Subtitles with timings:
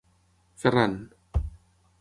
[0.63, 0.95] Ferran.